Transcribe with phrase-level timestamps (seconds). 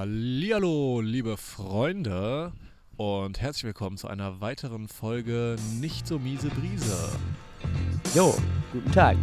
[0.00, 2.52] Hallihallo, liebe Freunde
[2.96, 7.10] und herzlich willkommen zu einer weiteren Folge Nicht so miese Brise.
[8.14, 8.34] Jo,
[8.72, 9.18] guten Tag.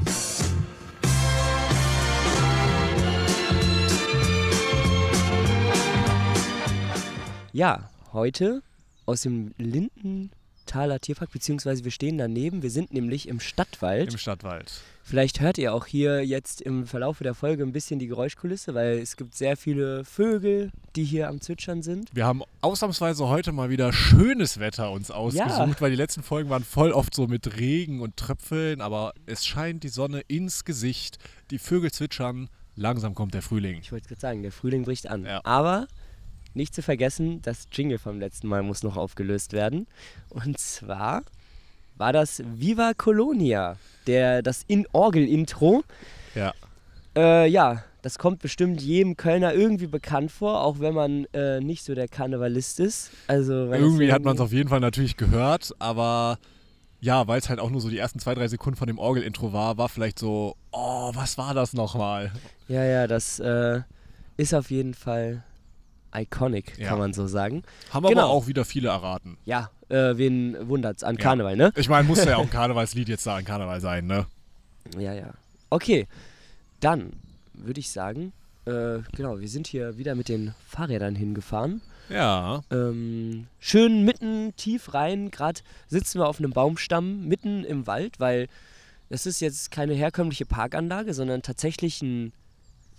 [7.54, 8.62] Ja, heute
[9.08, 9.56] aus dem
[10.68, 12.62] Lindenthaler Tierpark, beziehungsweise wir stehen daneben.
[12.62, 14.12] Wir sind nämlich im Stadtwald.
[14.12, 14.82] Im Stadtwald.
[15.02, 18.98] Vielleicht hört ihr auch hier jetzt im Verlauf der Folge ein bisschen die Geräuschkulisse, weil
[19.00, 22.14] es gibt sehr viele Vögel, die hier am Zwitschern sind.
[22.14, 25.76] Wir haben ausnahmsweise heute mal wieder schönes Wetter uns ausgesucht, Ja.
[25.82, 29.84] weil die letzten Folgen waren voll oft so mit Regen und Tröpfeln, aber es scheint
[29.86, 31.18] die Sonne ins Gesicht,
[31.50, 33.80] die Vögel zwitschern, langsam kommt der Frühling.
[33.82, 35.24] Ich wollte gerade sagen, der Frühling bricht an.
[35.24, 35.40] Ja.
[35.46, 35.88] Aber
[36.58, 39.88] nicht zu vergessen, das Jingle vom letzten Mal muss noch aufgelöst werden.
[40.30, 41.24] Und zwar
[41.96, 45.84] war das Viva Colonia, der, das In-Orgel-Intro.
[46.36, 46.54] Ja.
[47.16, 51.84] Äh, ja, das kommt bestimmt jedem Kölner irgendwie bekannt vor, auch wenn man äh, nicht
[51.84, 53.12] so der Karnevalist ist.
[53.28, 56.38] Also, Irgendwie hat man es auf jeden Fall natürlich gehört, aber
[57.00, 59.54] ja, weil es halt auch nur so die ersten zwei, drei Sekunden von dem Orgel-Intro
[59.54, 62.32] war, war vielleicht so, oh, was war das nochmal?
[62.68, 63.82] Ja, ja, das äh,
[64.38, 65.44] ist auf jeden Fall
[66.22, 66.90] iconic, Ja.
[66.90, 67.64] kann man so sagen.
[67.92, 68.28] Haben aber Genau.
[68.30, 69.38] auch wieder viele erraten.
[69.46, 71.22] Ja, äh, wen wundert's an Ja.
[71.22, 71.72] Karneval, ne?
[71.76, 74.26] Ich meine, muss ja auch ein Karnevalslied jetzt da an Karneval sein, ne?
[74.98, 75.34] Ja, ja.
[75.70, 76.08] Okay,
[76.80, 77.14] dann
[77.54, 78.32] würde ich sagen,
[78.66, 81.82] äh, genau, wir sind hier wieder mit den Fahrrädern hingefahren.
[82.10, 82.62] Ja.
[82.72, 88.48] Ähm, schön mitten tief rein, gerade sitzen wir auf einem Baumstamm mitten im Wald, weil
[89.10, 92.32] das ist jetzt keine herkömmliche Parkanlage, sondern tatsächlich ein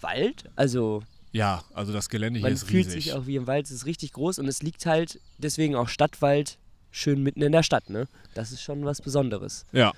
[0.00, 0.44] Wald.
[0.56, 3.04] Also Ja, also das Gelände hier man ist fühlt riesig.
[3.04, 5.88] sich auch wie im Wald, es ist richtig groß und es liegt halt deswegen auch
[5.88, 6.58] Stadtwald
[6.90, 8.08] schön mitten in der Stadt, ne?
[8.34, 9.66] Das ist schon was Besonderes.
[9.72, 9.92] Ja.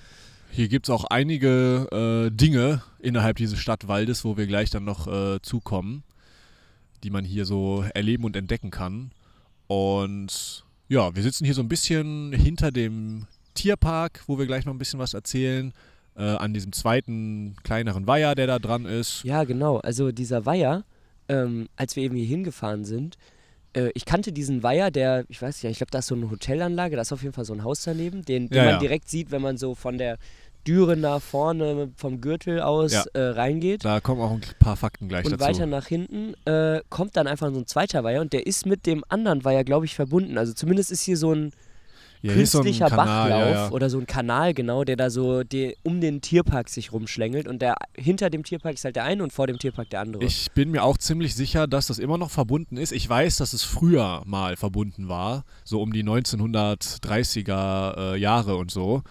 [0.52, 5.06] Hier gibt es auch einige äh, Dinge innerhalb dieses Stadtwaldes, wo wir gleich dann noch
[5.06, 6.02] äh, zukommen,
[7.04, 9.12] die man hier so erleben und entdecken kann.
[9.68, 14.74] Und ja, wir sitzen hier so ein bisschen hinter dem Tierpark, wo wir gleich noch
[14.74, 15.72] ein bisschen was erzählen.
[16.16, 19.22] Äh, an diesem zweiten kleineren Weiher, der da dran ist.
[19.22, 19.78] Ja, genau.
[19.78, 20.82] Also dieser Weiher,
[21.30, 23.16] ähm, als wir eben hier hingefahren sind,
[23.74, 26.30] äh, ich kannte diesen Weiher, der, ich weiß nicht, ich glaube, da ist so eine
[26.30, 28.78] Hotelanlage, da ist auf jeden Fall so ein Haus daneben, den, den Ja, man ja.
[28.78, 30.18] direkt sieht, wenn man so von der
[30.66, 33.04] Düre nach vorne vom Gürtel aus Ja.
[33.14, 33.82] äh, reingeht.
[33.84, 35.44] Da kommen auch ein paar Fakten gleich Und dazu.
[35.44, 38.84] weiter nach hinten äh, kommt dann einfach so ein zweiter Weiher und der ist mit
[38.86, 40.36] dem anderen Weiher, glaube ich, verbunden.
[40.36, 41.52] Also zumindest ist hier so ein
[42.22, 43.70] ja, so künstlicher Kanal, Bachlauf ja, ja.
[43.70, 47.62] oder so ein Kanal, genau, der da so die, um den Tierpark sich rumschlängelt und
[47.62, 50.24] der hinter dem Tierpark ist halt der eine und vor dem Tierpark der andere.
[50.24, 52.92] Ich bin mir auch ziemlich sicher, dass das immer noch verbunden ist.
[52.92, 58.70] Ich weiß, dass es früher mal verbunden war, so um die 1930er äh, Jahre und
[58.70, 59.02] so.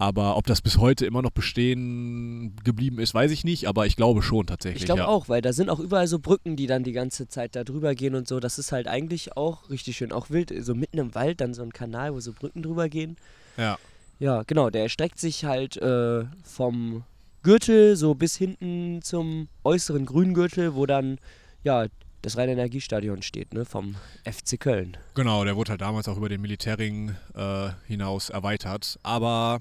[0.00, 3.68] Aber ob das bis heute immer noch bestehen geblieben ist, weiß ich nicht.
[3.68, 4.80] Aber ich glaube schon tatsächlich.
[4.82, 5.06] Ich glaube ja.
[5.06, 7.94] auch, weil da sind auch überall so Brücken, die dann die ganze Zeit da drüber
[7.94, 8.40] gehen und so.
[8.40, 10.10] Das ist halt eigentlich auch richtig schön.
[10.10, 13.16] Auch wild, so mitten im Wald dann so ein Kanal, wo so Brücken drüber gehen.
[13.58, 13.78] Ja.
[14.18, 17.04] Ja, genau, der erstreckt sich halt äh, vom
[17.42, 21.18] Gürtel so bis hinten zum äußeren Grüngürtel, wo dann,
[21.62, 21.88] ja,
[22.22, 24.96] das Rhein-Energiestadion steht, ne, vom FC Köln.
[25.14, 28.98] Genau, der wurde halt damals auch über den Militärring äh, hinaus erweitert.
[29.02, 29.60] Aber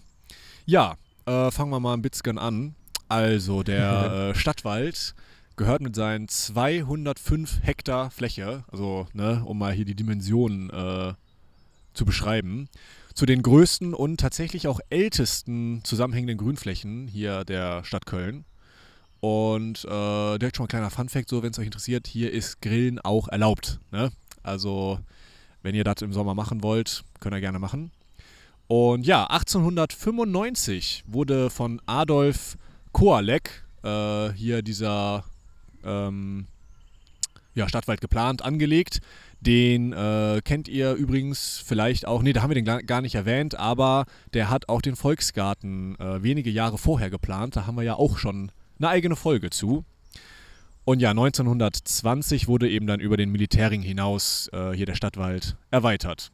[0.70, 2.76] ja, äh, fangen wir mal ein bisschen an.
[3.08, 5.16] Also, der äh, Stadtwald
[5.56, 11.14] gehört mit seinen 205 Hektar Fläche, also, ne, um mal hier die Dimensionen äh,
[11.94, 12.70] zu beschreiben,
[13.16, 18.46] zu den größten und tatsächlich auch ältesten zusammenhängenden Grünflächen hier der Stadt Köln.
[19.22, 22.62] Und äh, direkt schon mal ein kleiner Funfact, so wenn es euch interessiert, hier ist
[22.62, 23.80] Grillen auch erlaubt.
[23.92, 24.12] Ne?
[24.44, 25.00] Also
[25.62, 27.92] wenn ihr das im Sommer machen wollt, könnt ihr gerne machen.
[28.70, 32.56] Und ja, 1895 wurde von Adolf
[32.92, 35.24] Koalek äh, hier dieser
[35.84, 36.46] ähm,
[37.56, 39.00] ja, Stadtwald geplant, angelegt.
[39.42, 43.56] Den äh, kennt ihr übrigens vielleicht auch, nee, da haben wir den gar- nicht erwähnt,
[43.56, 47.56] aber der hat auch den Volksgarten äh, wenige Jahre vorher geplant.
[47.56, 49.84] Da haben wir ja auch schon eine eigene Folge zu.
[50.86, 56.32] Und ja, 1920 wurde eben dann über den Militärring hinaus äh, hier der Stadtwald erweitert.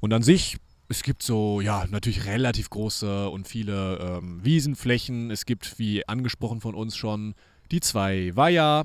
[0.00, 5.30] Und an sich, es gibt so, ja, natürlich relativ große und viele ähm, Wiesenflächen.
[5.30, 7.34] Es gibt, wie angesprochen von uns schon,
[7.70, 8.84] die zwei Weiher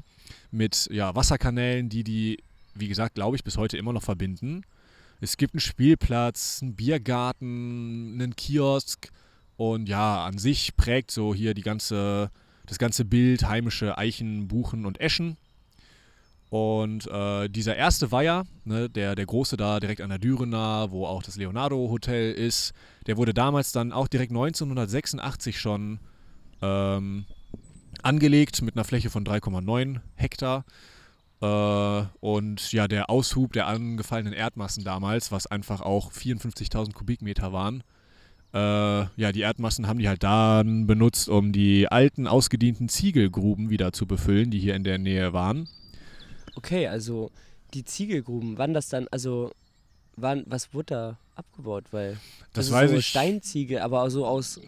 [0.49, 2.43] mit ja, Wasserkanälen, die die,
[2.73, 4.63] wie gesagt, glaube ich, bis heute immer noch verbinden.
[5.19, 9.09] Es gibt einen Spielplatz, einen Biergarten, einen Kiosk
[9.55, 12.31] und ja, an sich prägt so hier die ganze,
[12.65, 15.37] das ganze Bild heimische Eichen, Buchen und Eschen.
[16.51, 21.05] Und äh, dieser erste Weiher, ne, der, der große da direkt an der Dürener, wo
[21.05, 22.73] auch das Leonardo Hotel ist,
[23.07, 25.99] der wurde damals dann auch direkt 1986 schon
[26.61, 27.23] ähm,
[28.03, 30.65] angelegt mit einer Fläche von 3,9 Hektar.
[31.41, 37.81] Äh, und ja, der Aushub der angefallenen Erdmassen damals, was einfach auch 54.000 Kubikmeter waren,
[38.53, 43.93] äh, ja, die Erdmassen haben die halt dann benutzt, um die alten, ausgedienten Ziegelgruben wieder
[43.93, 45.69] zu befüllen, die hier in der Nähe waren.
[46.55, 47.31] Okay, also
[47.73, 49.51] die Ziegelgruben, wann das dann, also
[50.17, 51.85] wann, was wurde da abgebaut?
[51.91, 52.17] Weil
[52.53, 53.07] Das ist weiß so ich.
[53.07, 54.59] Steinziegel, aber so aus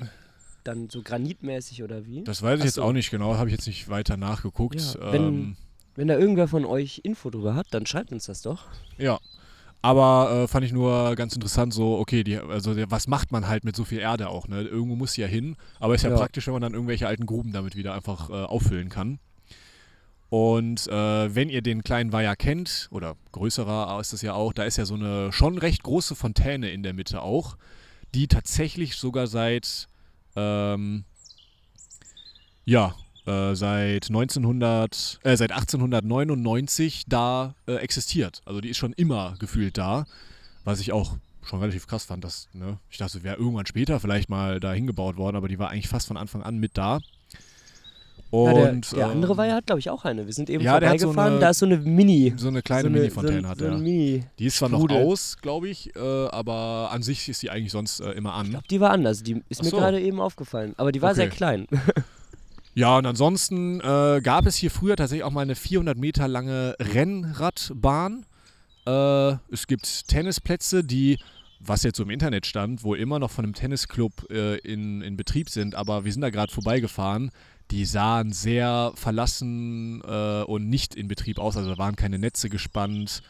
[0.64, 2.24] dann so granitmäßig oder wie?
[2.24, 2.84] Das weiß ich Ach jetzt so.
[2.84, 4.80] auch nicht genau, habe ich jetzt nicht weiter nachgeguckt.
[4.80, 5.58] Ja, wenn- ähm,
[5.96, 8.66] Wenn da irgendwer von euch Info drüber hat, dann schreibt uns das doch.
[8.98, 9.20] Ja.
[9.84, 13.66] Aber äh, fand ich nur ganz interessant, so, okay, die, also was macht man halt
[13.66, 14.62] mit so viel Erde auch, ne?
[14.62, 16.16] Irgendwo muss sie ja hin, aber ist ja, Ja.
[16.16, 19.20] praktisch, wenn man dann irgendwelche alten Gruben damit wieder einfach äh, auffüllen kann.
[20.34, 24.64] Und äh, wenn ihr den kleinen Weiher kennt, oder größerer ist das ja auch, da
[24.64, 27.56] ist ja so eine schon recht große Fontäne in der Mitte auch,
[28.16, 29.88] die tatsächlich sogar seit,
[30.36, 31.04] ähm,
[32.66, 32.96] ja,
[33.28, 38.42] äh, seit 1900, äh, seit 1899 da äh, existiert.
[38.46, 40.08] Also die ist schon immer gefühlt da,
[40.64, 42.24] was ich auch schon relativ krass fand.
[42.24, 45.60] Dass, ne, ich dachte, sie wäre irgendwann später vielleicht mal da hingebaut worden, aber die
[45.60, 47.02] war eigentlich fast von Anfang an mit da.
[48.30, 50.26] Und, ja, der, der ähm, andere Weiher hat, glaube ich, auch eine.
[50.26, 52.34] Wir sind eben ja, hat so vorbeigefahren, eine- da ist so eine Mini.
[52.36, 53.78] so eine kleine so Mini-Fontäne so hat so er.
[53.78, 54.24] Mini.
[54.40, 54.98] Die ist zwar noch Strudel.
[55.06, 58.50] aus, glaube ich, äh, aber an sich ist die eigentlich sonst äh, immer Ich an.
[58.50, 59.22] glaube, die war anders.
[59.22, 60.74] Die ist Ach mir gerade eben aufgefallen.
[60.78, 61.36] Aber die war sehr Okay.
[61.36, 61.68] klein.
[62.76, 66.76] Ja, und ansonsten äh, gab es hier früher tatsächlich auch mal eine 400 Meter lange
[66.80, 68.26] Rennradbahn.
[68.88, 71.20] Äh, es gibt Tennisplätze, die,
[71.60, 75.16] was jetzt so im Internet stand, wohl immer noch von einem Tennisclub äh, in, in
[75.18, 77.30] Betrieb sind, aber wir sind da gerade vorbeigefahren.
[77.72, 82.50] Die sahen sehr verlassen äh, und nicht in Betrieb aus, also da waren keine Netze
[82.50, 83.24] gespannt.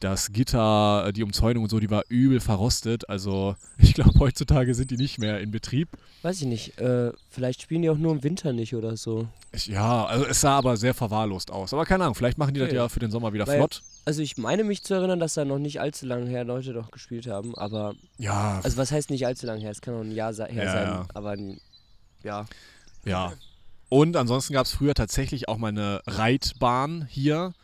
[0.00, 3.08] Das Gitter, äh, die Umzäunung und so, die war übel verrostet.
[3.08, 5.88] Also ich glaube, heutzutage sind die nicht mehr in Betrieb.
[6.20, 6.78] Weiß ich nicht.
[6.78, 9.28] Äh, vielleicht spielen die auch nur im Winter nicht oder so.
[9.52, 11.72] Ich, ja, also es sah aber sehr verwahrlost aus.
[11.72, 12.76] Aber keine Ahnung, vielleicht machen die das Okay.
[12.76, 13.82] ja für den Sommer wieder Weil- flott.
[14.04, 16.90] Also ich meine mich zu erinnern, dass da noch nicht allzu lange her Leute doch
[16.90, 17.54] gespielt haben.
[17.56, 19.70] Aber, Ja, also was heißt nicht allzu lange her?
[19.70, 20.86] Es kann auch ein Jahr her Ja, sein.
[20.88, 21.06] ja.
[21.14, 21.36] Aber
[22.22, 22.46] ja.
[23.04, 23.32] ja.
[23.96, 27.54] Und ansonsten gab es früher tatsächlich auch mal eine Reitbahn hier.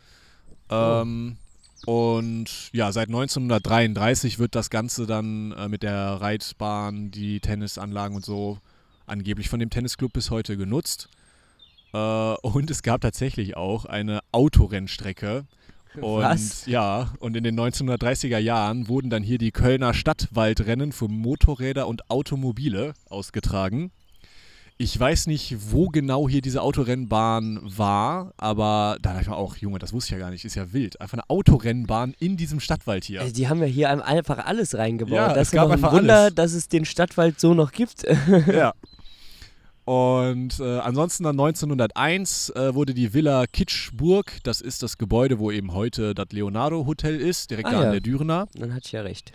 [0.67, 1.37] Ähm,
[1.85, 8.25] Und ja, seit 1933 wird das Ganze dann äh, mit der Reitbahn, die Tennisanlagen und
[8.25, 8.57] so
[9.05, 11.07] angeblich von dem Tennisclub bis heute genutzt.
[11.93, 15.45] Äh, und es gab tatsächlich auch eine Autorennstrecke.
[16.01, 16.65] Und Was?
[16.65, 22.09] ja, und in den 1930er Jahren wurden dann hier die Kölner Stadtwaldrennen für Motorräder und
[22.09, 23.91] Automobile ausgetragen.
[24.77, 29.55] Ich weiß nicht, wo genau hier diese Autorennbahn war, aber da dachte ich mir auch,
[29.55, 30.99] Junge, das wusste ich ja gar nicht, ist ja wild.
[30.99, 33.21] Einfach eine Autorennbahn in diesem Stadtwald hier.
[33.21, 35.13] Also die haben ja hier ein- einfach alles reingebaut.
[35.13, 36.35] Ja, das es ist gab ein Wunder, alles.
[36.35, 38.03] dass es den Stadtwald so noch gibt.
[38.47, 38.73] ja.
[39.85, 45.51] Und äh, ansonsten dann 1901 äh, wurde die Villa Kitschburg, das ist das Gebäude, wo
[45.51, 47.85] eben heute das Leonardo Hotel ist, direkt Ah, da ja.
[47.87, 48.47] an der Dürener.
[48.55, 49.33] Dann hatte ich ja recht.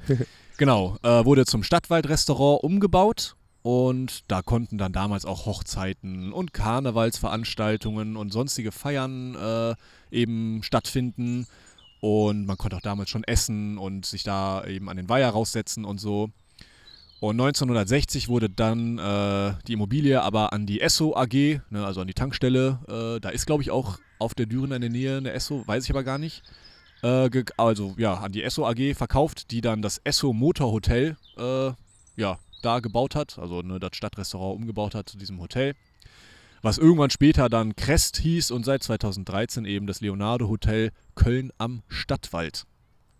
[0.57, 3.37] Genau, äh, wurde zum Stadtwaldrestaurant umgebaut
[3.69, 9.75] und da konnten dann damals auch Hochzeiten und Karnevalsveranstaltungen und sonstige Feiern äh,
[10.11, 11.47] eben stattfinden.
[12.01, 15.85] Und man konnte auch damals schon essen und sich da eben an den Weiher raussetzen
[15.85, 16.31] und so.
[17.21, 22.07] Und 1960 wurde dann äh, die Immobilie aber an die Esso AG, ne, also an
[22.07, 25.33] die Tankstelle, äh, da ist glaube ich auch auf der Dürener in der Nähe eine
[25.33, 26.43] Esso, weiß ich aber gar nicht,
[27.03, 27.29] äh,
[27.59, 31.73] also ja, an die Esso AG verkauft, die dann das Esso Motorhotel äh,
[32.17, 35.75] ja, da gebaut hat, also ne, das Stadtrestaurant umgebaut hat zu diesem Hotel.
[36.63, 41.83] Was irgendwann später dann Crest hieß und seit 2013 eben das Leonardo Hotel Köln am
[41.89, 42.65] Stadtwald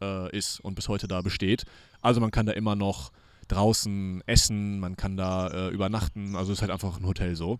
[0.01, 1.65] äh, ist und bis heute da besteht.
[2.01, 3.13] Also man kann da immer noch
[3.47, 7.59] draußen essen, man kann da äh, übernachten, also ist halt einfach ein Hotel so.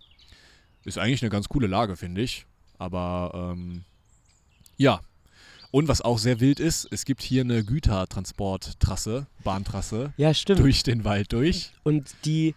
[0.83, 2.45] Ist eigentlich eine ganz coole Lage, finde ich.
[2.77, 3.83] Aber ähm,
[4.77, 5.01] ja.
[5.71, 10.59] Und was auch sehr wild ist, es gibt hier eine Gütertransporttrasse, Bahntrasse, Ja, stimmt.
[10.59, 11.71] durch den Wald durch.
[11.83, 12.55] Und die,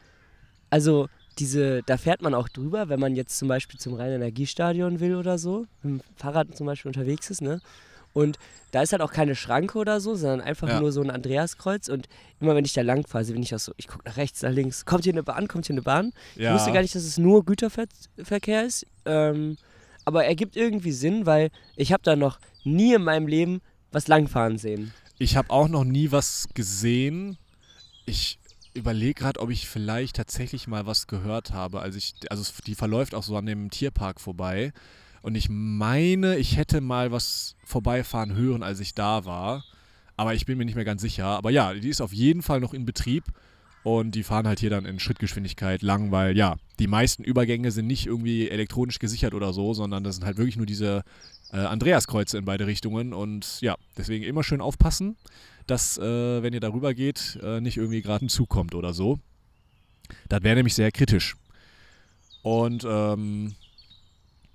[0.71, 5.15] also diese, da fährt man auch drüber, wenn man jetzt zum Beispiel zum Rhein-Energiestadion will
[5.17, 7.61] oder so, mit dem Fahrrad zum Beispiel unterwegs ist, ne?
[8.15, 8.37] Und
[8.73, 10.79] da ist halt auch keine Schranke oder so, sondern einfach Ja.
[10.81, 11.89] nur so ein Andreaskreuz.
[11.89, 12.09] Und
[12.41, 14.51] immer wenn ich da lang fahre, bin ich auch so, ich gucke nach rechts, nach
[14.51, 16.13] links, kommt hier eine Bahn, kommt hier eine Bahn.
[16.37, 18.87] Ich wusste gar nicht, dass es nur Güterverkehr ist.
[19.07, 19.57] Ähm,
[20.05, 24.09] aber er gibt irgendwie Sinn, weil ich habe da noch nie in meinem Leben was
[24.09, 24.93] langfahren sehen.
[25.19, 27.39] Ich habe auch noch nie was gesehen.
[28.07, 28.39] Ich
[28.75, 31.81] überlege gerade, ob ich vielleicht tatsächlich mal was gehört habe.
[31.81, 34.73] Also, ich, also die verläuft auch so an dem Tierpark vorbei.
[35.21, 39.65] Und ich meine, ich hätte mal was vorbeifahren hören, als ich da war.
[40.17, 41.27] Aber ich bin mir nicht mehr ganz sicher.
[41.27, 43.25] Aber ja, die ist auf jeden Fall noch in Betrieb.
[43.83, 47.87] Und die fahren halt hier dann in Schrittgeschwindigkeit lang, weil ja, die meisten Übergänge sind
[47.89, 51.03] nicht irgendwie elektronisch gesichert oder so, sondern das sind halt wirklich nur diese
[51.53, 53.13] äh, Andreaskreuze in beide Richtungen.
[53.13, 55.17] Und ja, deswegen immer schön aufpassen,
[55.67, 59.19] dass, äh, wenn ihr darüber geht, äh, nicht irgendwie gerade ein Zug kommt oder so.
[60.29, 61.37] Das wäre nämlich sehr kritisch.
[62.43, 63.55] Und ähm,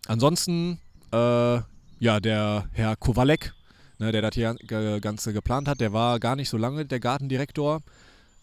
[0.07, 0.79] ansonsten,
[1.12, 1.60] äh,
[2.00, 3.53] ja, der Herr Kowalek,
[3.98, 4.55] ne, der das hier
[5.01, 7.81] Ganze geplant hat, der war gar nicht so lange der Gartendirektor.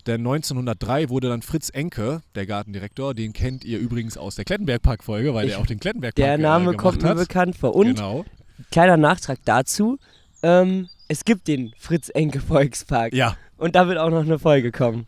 [0.07, 5.33] Denn 1903 wurde dann Fritz Enke, der Gartendirektor, den kennt ihr übrigens aus der Klettenberg-Park-Folge,
[5.35, 7.75] weil Ich- der auch den Klettenberg-Park Der Name äh, kommt mir bekannt vor.
[7.75, 8.25] Und Genau.
[8.71, 9.99] kleiner Nachtrag dazu:
[10.43, 13.13] ähm, Es gibt den Fritz Enke Volkspark.
[13.15, 15.07] Ja, Und da wird auch noch eine Folge kommen.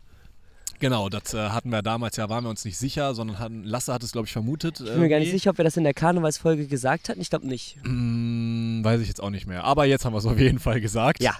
[0.79, 1.09] genau.
[1.09, 4.03] Das äh, hatten wir damals ja, waren wir uns nicht sicher, sondern hatten, Lasse hat
[4.03, 4.79] es, glaube ich, vermutet.
[4.79, 7.19] Ich bin mir gar nicht sicher, ob wir das in der Karnevalsfolge gesagt hatten.
[7.21, 7.77] Ich glaube nicht.
[7.83, 9.63] Hm, weiß ich jetzt auch nicht mehr.
[9.63, 11.21] Aber jetzt haben wir es auf jeden Fall gesagt.
[11.21, 11.33] Ja.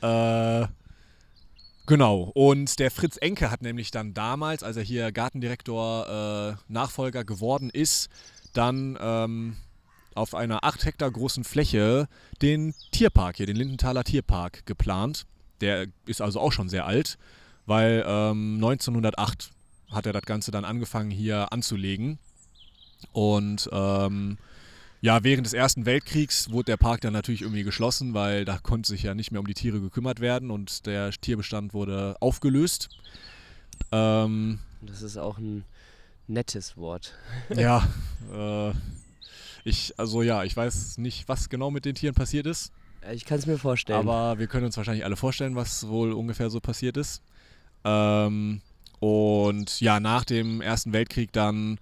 [0.00, 0.66] Äh,
[1.88, 2.30] genau.
[2.34, 7.70] Und der Fritz Enke hat nämlich dann damals, als er hier Gartendirektor äh, Nachfolger geworden
[7.70, 8.08] ist,
[8.52, 9.56] dann ähm,
[10.14, 12.08] auf einer 8 Hektar großen Fläche
[12.42, 15.26] den Tierpark hier, den Lindenthaler Tierpark geplant.
[15.60, 17.18] Der ist also auch schon sehr alt,
[17.66, 19.50] weil ähm, 1908
[19.90, 22.18] hat er das Ganze dann angefangen hier anzulegen.
[23.12, 24.38] Und ähm,
[25.00, 28.88] ja, während des Ersten Weltkriegs wurde der Park dann natürlich irgendwie geschlossen, weil da konnte
[28.88, 32.88] sich ja nicht mehr um die Tiere gekümmert werden und der Tierbestand wurde aufgelöst.
[33.92, 35.64] Ähm, Das ist auch ein
[36.26, 37.14] nettes Wort.
[37.54, 37.86] ja,
[38.32, 38.72] äh,
[39.64, 43.24] ich, also ja, ich weiß nicht, was genau mit den Tieren passiert ist, Äh, Ich
[43.24, 43.98] kann es mir vorstellen.
[43.98, 47.22] aber wir können uns wahrscheinlich alle vorstellen, was wohl ungefähr so passiert ist.
[47.84, 48.60] Ähm,
[49.00, 51.78] und ja, nach dem Ersten Weltkrieg dann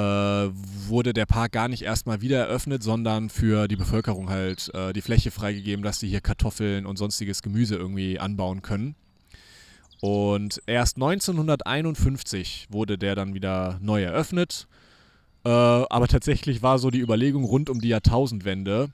[0.00, 5.00] wurde der Park gar nicht erstmal wieder eröffnet, sondern für die Bevölkerung halt äh, die
[5.00, 8.94] Fläche freigegeben, dass sie hier Kartoffeln und sonstiges Gemüse irgendwie anbauen können.
[10.00, 14.66] Und erst 1951 wurde der dann wieder neu eröffnet.
[15.44, 18.90] Äh, aber tatsächlich war so die Überlegung rund um die Jahrtausendwende,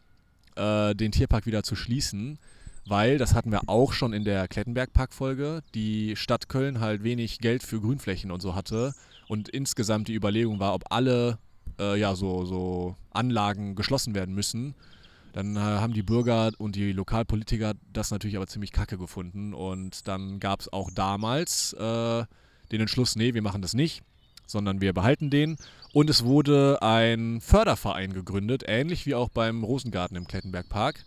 [0.55, 2.39] äh, den Tierpark wieder zu schließen,
[2.87, 7.63] weil, das hatten wir auch schon in der Klettenberg-Park-Folge, die Stadt Köln halt wenig Geld
[7.63, 8.93] für Grünflächen und so hatte
[9.33, 11.39] und insgesamt die Überlegung war, ob alle
[11.81, 14.75] äh, ja, so, so Anlagen geschlossen werden müssen.
[15.33, 20.07] Dann äh, haben die Bürger und die Lokalpolitiker das natürlich aber ziemlich kacke gefunden und
[20.07, 22.25] dann gab es auch damals äh,
[22.73, 24.03] den Entschluss, nee, wir machen das nicht,
[24.47, 25.57] sondern wir behalten den.
[25.95, 31.03] Und es wurde ein Förderverein gegründet, ähnlich wie auch beim Rosengarten im Klettenbergpark,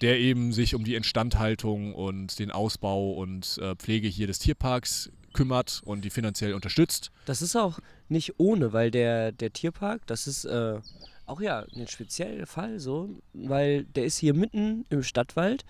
[0.00, 5.10] der eben sich um die Instandhaltung und den Ausbau und äh, Pflege hier des Tierparks
[5.36, 7.10] kümmert und die finanziell unterstützt.
[7.26, 7.78] Das ist auch
[8.08, 10.78] nicht ohne, weil der, der Tierpark, das ist äh,
[11.26, 15.64] auch ja ein spezieller Fall so, weil der ist hier mitten im Stadtwald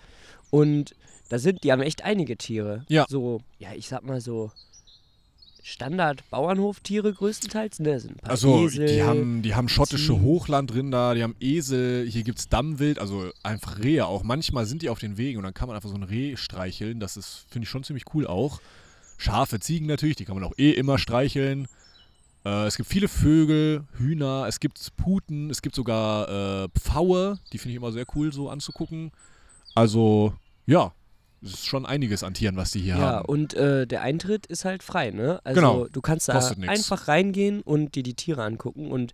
[0.49, 0.95] und
[1.29, 2.85] da sind, die haben echt einige Tiere.
[2.87, 3.05] Ja.
[3.09, 4.51] So, ja, ich sag mal so
[5.63, 7.99] Standard-Bauernhoftiere größtenteils, ne?
[7.99, 10.21] Sind ein paar Also Esel, die haben, die haben schottische Ziegen.
[10.21, 14.23] Hochlandrinder, die haben Esel, hier gibt es Dammwild, also einfach Rehe auch.
[14.23, 17.01] Manchmal sind die auf den Wegen und dann kann man einfach so ein Reh streicheln.
[17.01, 18.61] Das ist, finde ich schon ziemlich cool auch.
[19.17, 21.67] Schafe, Ziegen natürlich, die kann man auch eh immer streicheln.
[22.45, 27.57] Äh, es gibt viele Vögel, Hühner, es gibt Puten, es gibt sogar äh, Pfaue, die
[27.57, 29.11] finde ich immer sehr cool so anzugucken.
[29.75, 30.33] Also,
[30.65, 30.93] ja,
[31.41, 33.25] es ist schon einiges an Tieren, was die hier Ja, haben.
[33.25, 35.39] und äh, der Eintritt ist halt frei, ne?
[35.43, 35.87] Also Genau.
[35.91, 39.13] du kannst da einfach reingehen und dir die Tiere angucken und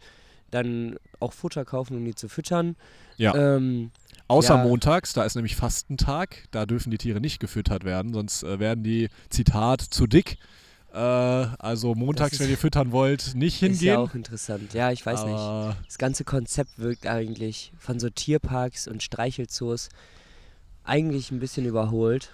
[0.52, 2.76] dann auch Futter kaufen, um die zu füttern.
[3.18, 3.34] Ja.
[3.36, 3.92] Ähm,
[4.28, 4.64] Außer Ja.
[4.64, 8.84] montags, da ist nämlich Fastentag, da dürfen die Tiere nicht gefüttert werden, sonst äh, werden
[8.84, 10.38] die, Zitat, zu dick.
[10.94, 13.98] Äh, also montags, ist- wenn ihr füttern wollt, nicht ist ja hingehen.
[13.98, 14.74] auch interessant.
[14.74, 15.34] Ja, ich weiß nicht.
[15.36, 19.90] aber Das ganze Konzept wirkt eigentlich von so Tierparks und Streichelzoos
[20.84, 22.32] eigentlich ein bisschen überholt.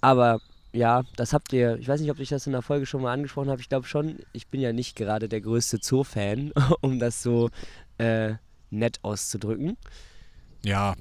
[0.00, 0.40] Aber
[0.72, 3.12] ja, das habt ihr, ich weiß nicht, ob ich das in der Folge schon mal
[3.12, 7.22] angesprochen habe, ich glaube schon, ich bin ja nicht gerade der größte Zoo-Fan, um das
[7.22, 7.50] so
[7.98, 8.34] äh,
[8.70, 9.76] nett auszudrücken.
[10.64, 10.94] Ja,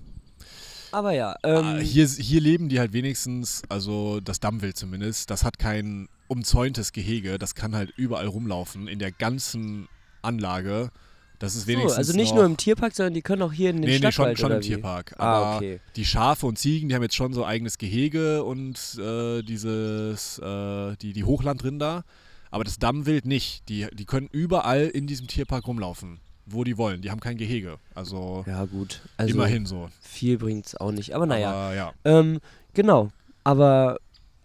[0.93, 5.43] Aber ja, ähm, äh, hier, hier leben die halt wenigstens, also das Dammwild zumindest, das
[5.43, 9.87] hat kein umzäuntes Gehege, das kann halt überall rumlaufen, in der ganzen
[10.21, 10.91] Anlage.
[11.39, 13.77] Das ist wenigstens so, also nicht nur im Tierpark, sondern die können auch hier in
[13.81, 14.67] den Nee, nee, schon, Stadtwald schon im wie?
[14.67, 15.15] Tierpark.
[15.17, 15.79] Ah, Aber okay.
[15.95, 20.95] die Schafe und Ziegen, die haben jetzt schon so eigenes Gehege und äh, dieses, äh,
[21.01, 22.05] die, die Hochlandrinder.
[22.51, 23.67] Aber das Dammwild nicht.
[23.67, 27.01] Die, die können überall in diesem Tierpark rumlaufen, wo die wollen.
[27.01, 27.77] Die haben kein Gehege.
[27.95, 29.01] Also, Ja, gut.
[29.17, 29.89] Also immerhin so.
[30.01, 31.15] Viel bringt es auch nicht.
[31.15, 31.51] Aber naja.
[31.51, 31.93] Aber ja.
[32.05, 32.39] Ähm,
[32.73, 33.09] genau.
[33.43, 33.97] Aber,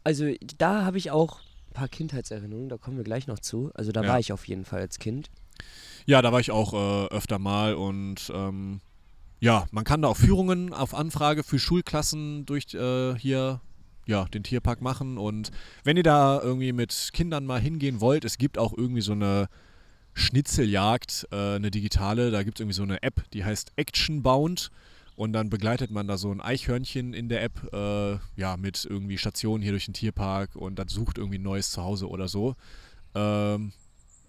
[0.04, 0.26] also
[0.56, 1.40] da habe ich auch
[1.70, 3.70] ein paar Kindheitserinnerungen, da kommen wir gleich noch zu.
[3.74, 4.08] Also da Ja.
[4.08, 5.30] war ich auf jeden Fall als Kind.
[6.06, 8.80] Ja, da war ich auch äh, öfter mal und ähm,
[9.40, 13.60] ja, man kann da auch Führungen auf Anfrage für Schulklassen durch äh, hier
[14.06, 15.50] ja, den Tierpark machen und
[15.84, 19.48] wenn ihr da irgendwie mit Kindern mal hingehen wollt, es gibt auch irgendwie so eine
[20.18, 24.70] Schnitzeljagd, äh, eine digitale, da gibt es irgendwie so eine App, die heißt Action Bound
[25.16, 29.18] Und dann begleitet man da so ein Eichhörnchen in der App, äh, ja, mit irgendwie
[29.18, 32.56] Stationen hier durch den Tierpark und das sucht irgendwie ein neues Zuhause oder so.
[33.14, 33.72] Ähm,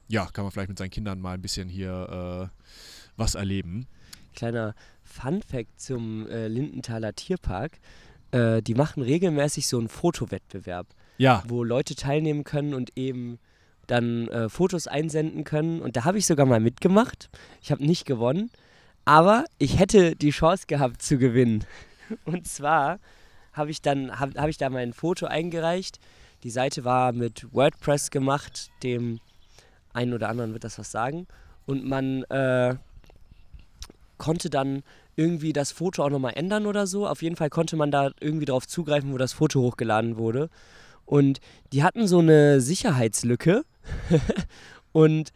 [0.08, 2.64] ja, kann man vielleicht mit seinen Kindern mal ein bisschen hier äh,
[3.18, 3.86] was erleben.
[4.36, 7.80] Kleiner Fun-Fact zum äh, Lindenthaler Tierpark.
[8.32, 13.40] Äh, die machen regelmäßig so einen Fotowettbewerb, Ja, wo Leute teilnehmen können und eben
[13.90, 15.82] dann äh, Fotos einsenden können.
[15.82, 17.30] Und da habe ich sogar mal mitgemacht.
[17.62, 18.52] Ich habe nicht gewonnen,
[19.06, 21.66] aber ich hätte die Chance gehabt zu gewinnen.
[22.26, 23.00] Und zwar
[23.54, 26.00] habe ich dann habe hab ich da mein Foto eingereicht.
[26.44, 29.20] Die Seite war mit WordPress gemacht, dem
[29.94, 31.28] einen oder anderen wird das was sagen.
[31.66, 32.76] Und man äh,
[34.18, 34.84] konnte dann
[35.16, 37.08] irgendwie das Foto auch nochmal ändern oder so.
[37.08, 40.50] Auf jeden Fall konnte man da irgendwie drauf zugreifen, wo das Foto hochgeladen wurde.
[41.06, 41.40] Und
[41.74, 43.64] die hatten so eine Sicherheitslücke.
[44.92, 45.32] und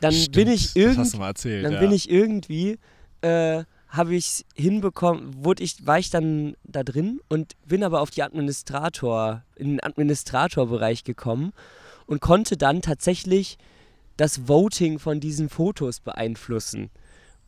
[0.00, 1.64] dann stimmt, bin ich irgendwie erzählt.
[1.64, 1.80] dann ja.
[1.80, 2.78] bin ich irgendwie,
[3.22, 8.10] äh, habe ich hinbekommen, wurde ich, war ich dann da drin und bin aber auf
[8.10, 11.52] die Administrator, in den Administratorbereich gekommen
[12.06, 13.58] und konnte dann tatsächlich
[14.16, 16.90] das Voting von diesen Fotos beeinflussen.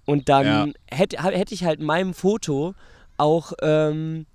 [0.07, 0.67] Und dann Ja.
[0.91, 2.75] hätte, hätte ich halt meinem Foto
[3.17, 4.27] auch ähm,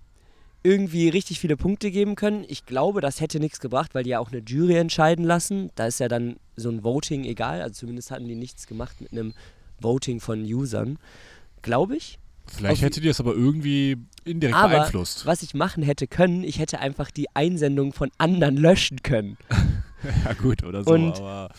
[0.65, 2.43] irgendwie richtig viele Punkte geben können.
[2.47, 5.69] Ich glaube, das hätte nichts gebracht, weil die ja auch eine Jury entscheiden lassen.
[5.75, 7.61] Da ist ja dann so ein Voting egal.
[7.61, 9.33] Also zumindest hatten die nichts gemacht mit einem
[9.79, 10.97] Voting von Usern.
[11.61, 12.17] Glaube ich.
[12.47, 15.25] Vielleicht auf- hätte die das aber irgendwie indirekt Aber beeinflusst.
[15.25, 19.37] was ich machen hätte können, ich hätte einfach die Einsendung von anderen löschen können.
[20.23, 20.91] Ja, gut, oder so.
[20.91, 21.49] Und- aber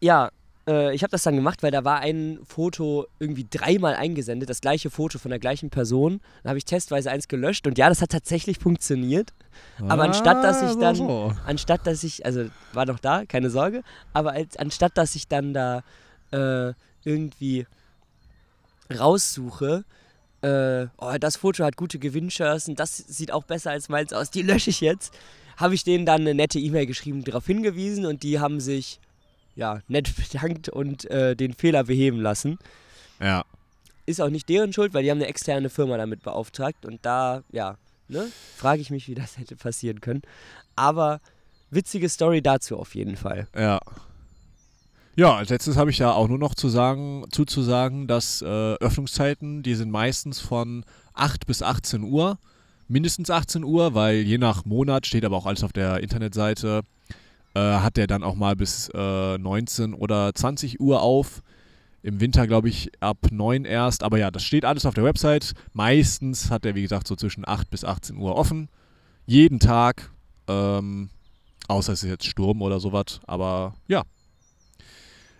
[0.00, 0.30] Ja,
[0.70, 4.60] äh, ich habe das dann gemacht, weil da war ein Foto irgendwie dreimal eingesendet, das
[4.60, 6.20] gleiche Foto von der gleichen Person.
[6.42, 9.32] Dann habe ich testweise eins gelöscht und ja, das hat tatsächlich funktioniert.
[9.88, 11.32] Aber anstatt, dass ich Ah, dann- so.
[11.46, 15.52] Anstatt dass ich, also war noch da, keine Sorge, aber als, anstatt dass ich dann
[15.54, 15.82] da
[16.32, 16.72] äh,
[17.04, 17.66] irgendwie
[18.96, 19.84] raussuche,
[20.42, 24.42] äh, oh, das Foto hat gute Gewinnchancen, das sieht auch besser als meins aus, die
[24.42, 25.12] lösche ich jetzt,
[25.56, 29.00] habe ich denen dann eine nette E-Mail geschrieben, darauf hingewiesen und die haben sich
[29.60, 32.58] ja nett bedankt und äh, den Fehler beheben lassen.
[33.20, 33.44] Ja.
[34.06, 37.44] Ist auch nicht deren Schuld, weil die haben eine externe Firma damit beauftragt und da,
[37.52, 37.76] ja,
[38.08, 40.22] ne, frage ich mich, wie das hätte passieren können.
[40.74, 41.20] Aber
[41.70, 43.46] witzige Story dazu auf jeden Fall.
[43.56, 43.78] Ja.
[45.16, 49.62] Ja, als letztes habe ich ja auch nur noch zu sagen, zuzusagen, dass äh, Öffnungszeiten,
[49.62, 52.38] die sind meistens von 8 bis 18 Uhr.
[52.88, 56.82] Mindestens 18 Uhr, weil je nach Monat, steht aber auch alles auf der Internetseite,
[57.54, 61.42] äh, hat der dann auch mal bis äh, 19 oder 20 Uhr auf.
[62.02, 64.02] Im Winter, glaube ich, ab 9 erst.
[64.02, 65.52] Aber ja, das steht alles auf der Website.
[65.72, 68.68] Meistens hat der, wie gesagt, so zwischen 8 bis 18 Uhr offen.
[69.26, 70.10] Jeden Tag.
[70.48, 71.10] Ähm,
[71.68, 73.20] außer es ist jetzt Sturm oder sowas.
[73.26, 74.02] Aber ja.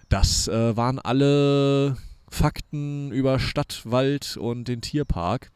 [0.09, 1.97] Das äh, waren alle
[2.29, 5.51] Fakten über Stadt, Wald und den Tierpark.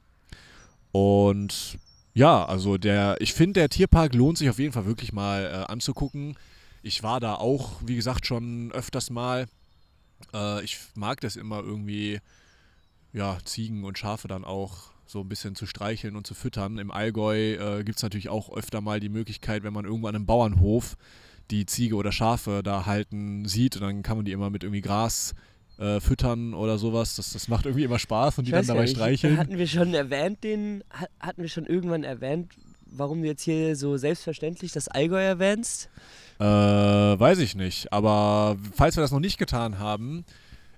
[0.92, 1.78] Und
[2.14, 5.72] ja, also der, ich finde, der Tierpark lohnt sich auf jeden Fall wirklich mal äh,
[5.72, 6.36] anzugucken.
[6.82, 9.46] Ich war da auch, wie gesagt, schon öfters mal.
[10.32, 12.20] Äh, ich mag das immer irgendwie,
[13.12, 16.78] ja, Ziegen und Schafe dann auch so ein bisschen zu streicheln und zu füttern.
[16.78, 20.14] Im Allgäu äh, gibt es natürlich auch öfter mal die Möglichkeit, wenn man irgendwo an
[20.14, 20.96] einem Bauernhof
[21.50, 24.80] die Ziege oder Schafe da halten sieht und dann kann man die immer mit irgendwie
[24.80, 25.34] Gras
[25.78, 27.16] äh, füttern oder sowas.
[27.16, 29.36] Das, das macht irgendwie immer Spaß und die Ich dann weiß dabei nicht, streicheln.
[29.38, 32.52] Hatten wir schon erwähnt, den, hat- hatten wir schon irgendwann erwähnt,
[32.86, 35.88] warum du jetzt hier so selbstverständlich das Allgäu erwähnst?
[36.38, 37.92] Äh, weiß ich nicht.
[37.92, 40.24] Aber falls wir das noch nicht getan haben,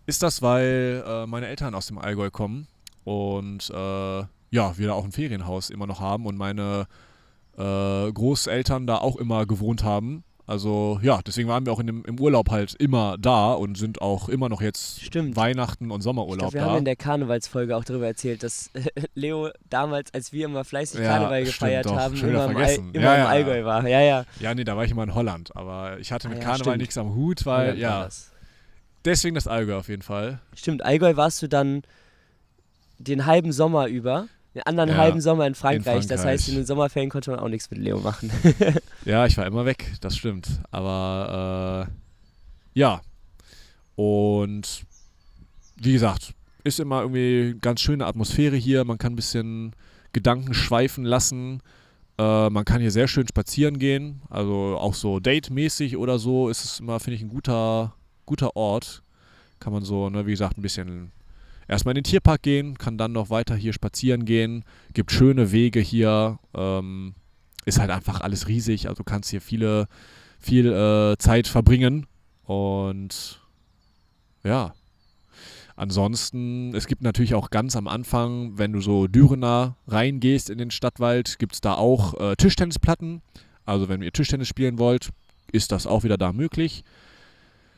[0.07, 2.67] ist das, weil äh, meine Eltern aus dem Allgäu kommen
[3.05, 4.19] und äh,
[4.51, 6.87] ja, wir da auch ein Ferienhaus immer noch haben und meine
[7.59, 10.23] äh, Großeltern da auch immer gewohnt haben.
[10.49, 14.29] Also ja, deswegen waren wir auch dem, im Urlaub halt immer da und sind auch
[14.29, 15.35] immer noch jetzt Stimmt.
[15.35, 16.79] Weihnachten und Ich Sommerurlaub glaube, wir haben da.
[16.79, 18.71] in der Karnevalsfolge auch darüber erzählt, dass
[19.15, 21.97] Leo damals, als wir immer fleißig Ja, Karneval gefeiert doch.
[21.97, 22.91] haben, immer, im, vergessen.
[22.93, 23.29] immer Ja, im ja.
[23.29, 23.89] Allgäu war.
[23.89, 24.25] Ja, ja.
[24.39, 26.77] Ja, nee, da war ich immer in Holland, aber ich hatte Ah mit ja, Karneval
[26.77, 28.31] nichts am Hut, weil Holland ja, das.
[29.05, 30.39] deswegen das Allgäu auf jeden Fall.
[30.55, 31.83] Stimmt, Allgäu warst du dann
[32.99, 34.29] den halben Sommer über.
[34.57, 36.07] Den anderen Ja, halben Sommer in Frankreich.
[36.07, 36.41] Das Frankreich.
[36.41, 38.31] heißt, in den Sommerferien konnte man auch nichts mit Leo machen.
[39.05, 40.49] Ja, ich war immer weg, das stimmt.
[40.71, 41.87] Aber
[42.75, 43.03] äh, ja.
[43.97, 44.85] Und
[45.77, 46.33] wie gesagt,
[46.65, 48.85] ist immer irgendwie ganz schöne Atmosphäre hier.
[48.85, 49.77] Man kann ein bisschen
[50.15, 51.61] Gedanken schweifen lassen.
[52.19, 54.23] Äh, man kann hier sehr schön spazieren gehen.
[54.31, 59.03] Also auch so Date-mäßig oder so ist es immer, finde ich, ein guter, guter Ort.
[59.61, 61.13] Kann man so, ne, wie gesagt, ein bisschen
[61.69, 64.65] erstmal in den Tierpark gehen, kann dann noch weiter hier spazieren gehen.
[64.95, 66.39] Gibt schöne Wege hier.
[66.55, 67.15] Ähm,
[67.65, 68.89] ist halt einfach alles riesig.
[68.89, 69.89] Also du kannst hier viele,
[70.39, 72.07] viel äh, Zeit verbringen.
[72.45, 73.41] Und
[74.45, 74.75] ja.
[75.79, 80.71] Ansonsten, es gibt natürlich auch ganz am Anfang, wenn du so Dürener reingehst in den
[80.71, 83.21] Stadtwald, gibt es da auch äh, Tischtennisplatten.
[83.67, 85.11] Also wenn ihr Tischtennis spielen wollt,
[85.53, 86.83] ist das auch wieder da möglich.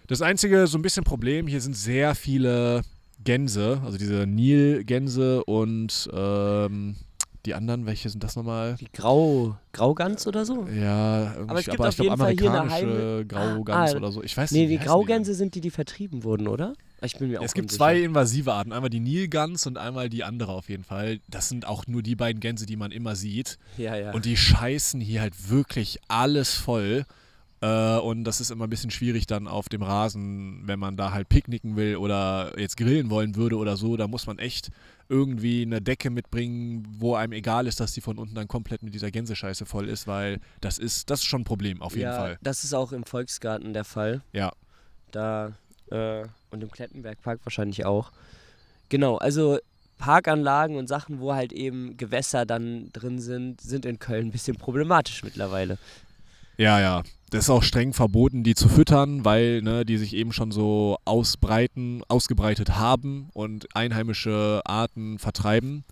[0.06, 2.82] Das einzige so ein bisschen Problem, hier sind sehr viele
[3.24, 6.96] Gänse, also diese Nilgänse und ähm,
[7.46, 8.74] die anderen, welche sind das nochmal?
[8.80, 10.66] Die Grau, Graugans oder so?
[10.68, 14.22] Ja, Aber es gibt aber auf ich glaube amerikanische Graugans Ah, oder so.
[14.22, 14.70] Ich weiß Nee, nicht.
[14.70, 16.74] wie die Graugänse sind die, die vertrieben wurden, oder?
[17.00, 17.78] Ich bin mir auch Es gibt unsicher.
[17.78, 18.72] zwei invasive Arten.
[18.72, 21.20] Einmal die Nilgans und einmal die andere auf jeden Fall.
[21.28, 23.56] Das sind auch nur die beiden Gänse, die man immer sieht.
[23.78, 24.10] Ja, ja.
[24.12, 27.04] Und die scheißen hier halt wirklich alles voll.
[27.60, 31.12] Äh, und das ist immer ein bisschen schwierig dann auf dem Rasen, wenn man da
[31.12, 33.96] halt picknicken will oder jetzt grillen wollen würde oder so.
[33.96, 34.70] Da muss man echt
[35.08, 38.94] irgendwie eine Decke mitbringen, wo einem egal ist, dass die von unten dann komplett mit
[38.94, 42.16] dieser Gänsescheiße voll ist, weil das ist, das ist schon ein Problem, auf jeden ja,
[42.16, 42.38] Fall.
[42.42, 44.22] Das ist auch im Volksgarten der Fall.
[44.32, 44.52] Ja.
[45.10, 45.52] Da,
[45.90, 48.12] äh, und im Klettenbergpark wahrscheinlich auch.
[48.88, 49.58] Genau, also
[49.98, 54.56] Parkanlagen und Sachen, wo halt eben Gewässer dann drin sind, sind in Köln ein bisschen
[54.56, 55.78] problematisch mittlerweile.
[56.58, 57.02] Ja, ja.
[57.30, 60.98] Das ist auch streng verboten, die zu füttern, weil ne, die sich eben schon so
[61.04, 65.84] ausbreiten, ausgebreitet haben und einheimische Arten vertreiben.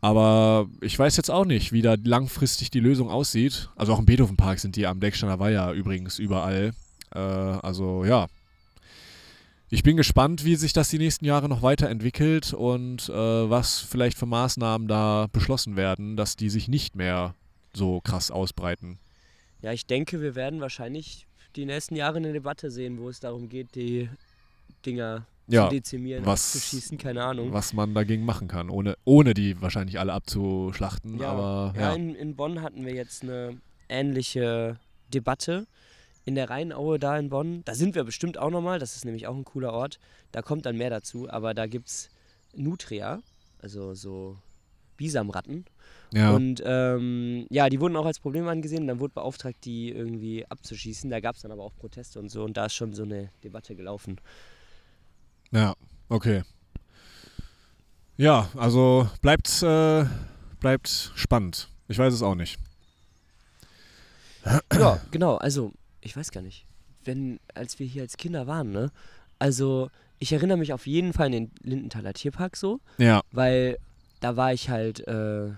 [0.00, 3.68] Aber ich weiß jetzt auch nicht, wie da langfristig die Lösung aussieht.
[3.76, 6.72] Also auch im Beethovenpark sind die am Decksteiner Weiher übrigens überall.
[7.14, 8.26] Äh, also ja.
[9.68, 14.18] Ich bin gespannt, wie sich das die nächsten Jahre noch weiterentwickelt und äh, was vielleicht
[14.18, 17.34] für Maßnahmen da beschlossen werden, dass die sich nicht mehr
[17.74, 18.98] so krass ausbreiten.
[19.62, 23.48] Ja, ich denke, wir werden wahrscheinlich die nächsten Jahre eine Debatte sehen, wo es darum
[23.48, 24.08] geht, die
[24.86, 27.52] Dinger Ja, zu dezimieren, was- zu schießen, keine Ahnung.
[27.52, 31.18] was man dagegen machen kann, ohne, ohne die wahrscheinlich alle abzuschlachten.
[31.18, 31.94] Ja, aber ja, ja.
[31.94, 34.78] in, in Bonn hatten wir jetzt eine ähnliche
[35.12, 35.66] Debatte.
[36.24, 39.26] In der Rheinaue da in Bonn, da sind wir bestimmt auch nochmal, das ist nämlich
[39.26, 39.98] auch ein cooler Ort.
[40.32, 42.10] Da kommt dann mehr dazu, aber da gibt es
[42.54, 43.20] Nutria,
[43.60, 44.36] also so
[44.96, 45.64] Bisamratten.
[46.12, 46.32] Ja.
[46.32, 48.86] Und ähm, ja, die wurden auch als Problem angesehen.
[48.86, 51.08] Dann wurde beauftragt, die irgendwie abzuschießen.
[51.10, 52.44] Da gab es dann aber auch Proteste und so.
[52.44, 54.20] Und da ist schon so eine Debatte gelaufen.
[55.52, 55.74] ja,
[56.08, 56.42] okay.
[58.16, 60.04] Ja, also bleibt, äh,
[60.60, 61.68] bleibt spannend.
[61.88, 62.58] Ich weiß es auch nicht.
[64.72, 65.36] Ja, genau.
[65.36, 66.66] Also, ich weiß gar nicht.
[67.04, 68.90] Wenn, als wir hier als Kinder waren, ne?
[69.38, 73.78] Also, ich erinnere mich auf jeden Fall an den Lindenthaler Tierpark so, Ja, weil
[74.20, 75.52] da war ich halt, äh,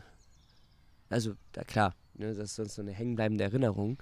[1.13, 3.99] also, da klar, ne, das ist sonst so eine hängenbleibende Erinnerung.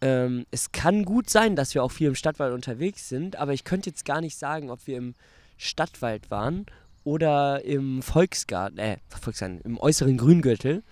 [0.00, 3.64] Ähm, es kann gut sein, dass wir auch viel im Stadtwald unterwegs sind, aber ich
[3.64, 5.14] könnte jetzt gar nicht sagen, ob wir im
[5.56, 6.66] Stadtwald waren
[7.04, 10.82] oder im Volksgarten, äh, Volksgarten, im äußeren Grüngürtel.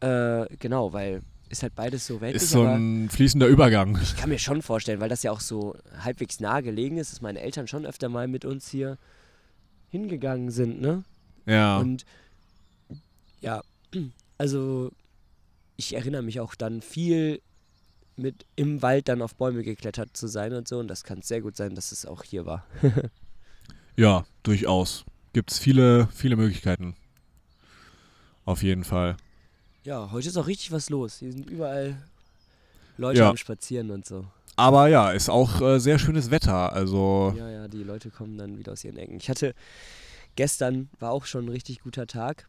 [0.00, 3.98] Äh, genau, weil ist halt beides so weltlich, ist so ein fließender Übergang.
[4.02, 7.20] ich kann mir schon vorstellen, weil das ja auch so halbwegs nah gelegen ist, dass
[7.20, 8.98] meine Eltern schon öfter mal mit uns hier
[9.88, 11.04] hingegangen sind, ne?
[11.46, 12.04] Ja, Und
[13.40, 13.62] ja,
[14.38, 14.90] also
[15.76, 17.40] ich erinnere mich auch dann viel
[18.16, 20.78] mit im Wald dann auf Bäume geklettert zu sein und so.
[20.78, 22.64] Und das kann sehr gut sein, dass es auch hier war.
[23.96, 25.04] ja, durchaus.
[25.34, 26.96] Gibt es viele, viele Möglichkeiten.
[28.46, 29.16] Auf jeden Fall.
[29.84, 31.18] Ja, heute ist auch richtig was los.
[31.18, 31.96] Hier sind überall
[32.96, 33.30] Leute Ja.
[33.30, 34.24] am Spazieren und so.
[34.56, 36.72] Aber ja, ist auch äh, sehr schönes Wetter.
[36.72, 39.16] Also, Ja, ja, die Leute kommen dann wieder aus ihren Ecken.
[39.18, 39.54] Ich hatte
[40.36, 42.48] gestern war auch schon ein richtig guter Tag.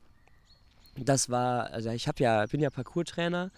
[0.97, 3.51] Das war, also ich ja, bin ja Parkour-Trainer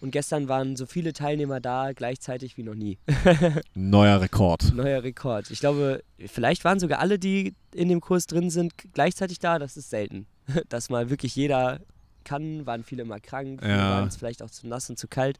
[0.00, 2.98] und gestern waren so viele Teilnehmer da gleichzeitig wie noch nie.
[3.74, 4.72] neuer Rekord.
[4.74, 5.50] Neuer Rekord.
[5.50, 9.58] Ich glaube, vielleicht waren sogar alle, die in dem Kurs drin sind, gleichzeitig da.
[9.58, 10.26] Das ist selten.
[10.68, 11.80] Dass mal wirklich jeder
[12.24, 13.90] kann, waren viele immer krank, Ja.
[13.90, 15.38] waren es vielleicht auch zu nass und zu kalt.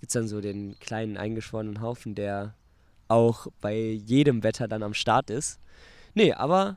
[0.00, 2.54] Gibt es dann so den kleinen eingeschworenen Haufen, der
[3.08, 5.60] auch bei jedem Wetter dann am Start ist.
[6.14, 6.76] Nee, aber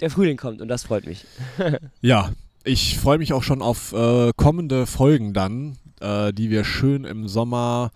[0.00, 1.24] der Frühling kommt und das freut mich.
[2.00, 2.32] Ja,
[2.64, 7.28] ich freue mich auch schon auf äh, kommende Folgen dann, äh, die wir schön im
[7.28, 7.90] Sommer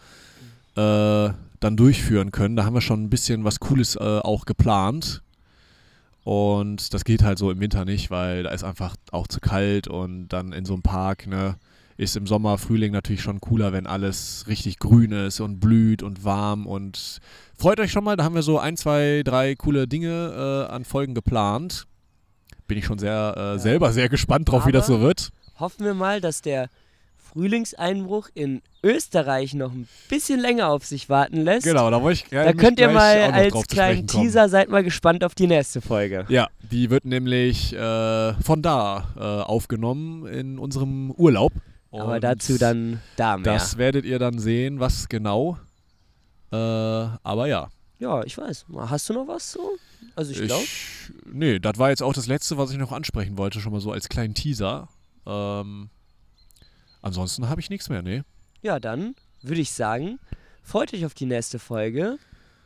[0.77, 2.57] äh, dann durchführen können.
[2.57, 5.23] Da haben wir schon ein bisschen was Cooles äh, auch geplant.
[6.25, 9.87] Und das geht halt so im Winter nicht, weil da ist einfach auch zu kalt
[9.87, 11.57] und dann in so einem Park, ne,
[11.97, 16.25] ist im Sommer, Frühling natürlich schon cooler, wenn alles richtig grün ist und blüht und
[16.25, 17.21] warm und
[17.57, 20.85] freut euch schon mal, da haben wir so ein, zwei, drei coole Dinge äh, an
[20.85, 21.87] Folgen geplant.
[22.67, 25.31] Bin ich schon sehr, äh, selber sehr gespannt drauf, wie das Aber- so wird.
[25.59, 26.69] Hoffen wir mal, dass der
[27.17, 31.65] Frühlingseinbruch in Österreich noch ein bisschen länger auf sich warten lässt.
[31.67, 34.23] Genau, da wollte ich Da nämlich könnt ihr mal als kleinen kommen.
[34.25, 36.25] Teaser, seid mal gespannt auf die nächste Folge.
[36.29, 41.53] Ja, die wird nämlich äh, von da äh, aufgenommen in unserem Urlaub.
[41.93, 43.53] Aber Und dazu dann da mehr.
[43.55, 45.59] Das werdet ihr dann sehen, was genau.
[46.53, 47.69] Äh, aber ja.
[47.99, 48.67] Ja, ich weiß.
[48.77, 49.73] Hast du noch was so?
[50.15, 50.65] Also ich glaube.
[51.31, 53.93] Nee, das war jetzt auch das Letzte, was ich noch ansprechen wollte, schon mal so
[53.93, 54.89] als kleinen Teaser.
[55.27, 55.91] Ähm,
[57.03, 58.23] ansonsten habe ich nichts mehr, nee.
[58.63, 60.19] Ja, dann würde ich sagen,
[60.63, 62.19] freut euch auf die nächste Folge.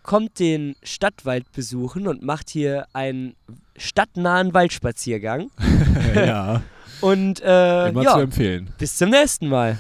[0.02, 3.34] Kommt den Stadtwald besuchen und macht hier einen
[3.76, 5.50] stadtnahen Waldspaziergang.
[6.14, 6.62] ja.
[7.02, 8.72] Und äh, Immer ja, zu empfehlen.
[8.78, 9.78] bis zum nächsten Mal.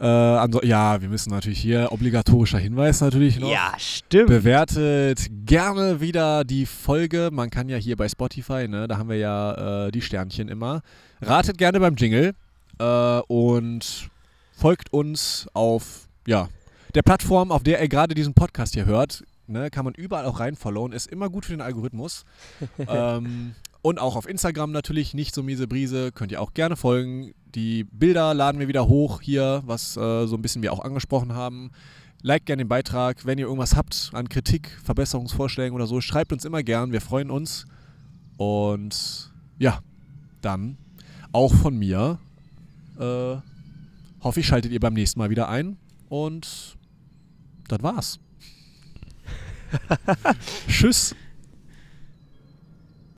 [0.00, 3.50] Äh, anso- ja, wir müssen natürlich hier, obligatorischer Hinweis natürlich noch.
[3.50, 4.28] Ja, stimmt.
[4.28, 7.28] Bewertet gerne wieder die Folge.
[7.30, 10.80] Man kann ja hier bei Spotify, ne, da haben wir ja äh, die Sternchen immer.
[11.20, 12.32] Ratet gerne beim Jingle
[12.78, 14.08] äh, und
[14.56, 16.48] folgt uns auf ja,
[16.94, 19.22] der Plattform, auf der ihr gerade diesen Podcast hier hört.
[19.46, 20.92] Ne, kann man überall auch rein followen.
[20.92, 22.24] Ist immer gut für den Algorithmus.
[22.88, 26.12] ähm, und auch auf Instagram natürlich, nicht so miese Brise.
[26.12, 27.32] Könnt ihr auch gerne folgen.
[27.54, 31.34] Die Bilder laden wir wieder hoch hier, was äh, so ein bisschen wir auch angesprochen
[31.34, 31.70] haben.
[32.22, 33.24] Liked gerne den Beitrag.
[33.24, 36.92] Wenn ihr irgendwas habt an Kritik, Verbesserungsvorschlägen oder so, schreibt uns immer gern.
[36.92, 37.64] Wir freuen uns.
[38.36, 39.80] Und ja,
[40.42, 40.76] dann
[41.32, 42.18] auch von mir
[42.98, 43.36] äh,
[44.22, 45.78] hoffe ich, schaltet ihr beim nächsten Mal wieder ein.
[46.08, 46.76] Und
[47.68, 48.20] das war's.
[50.68, 51.14] Tschüss.